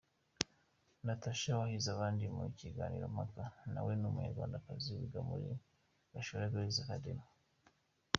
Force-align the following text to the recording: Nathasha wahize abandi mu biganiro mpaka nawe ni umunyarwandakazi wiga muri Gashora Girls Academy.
Nathasha 1.05 1.51
wahize 1.59 1.87
abandi 1.95 2.23
mu 2.35 2.43
biganiro 2.59 3.05
mpaka 3.15 3.43
nawe 3.73 3.91
ni 3.95 4.05
umunyarwandakazi 4.09 4.87
wiga 4.97 5.19
muri 5.29 5.47
Gashora 6.11 6.51
Girls 6.51 6.77
Academy. 6.83 7.27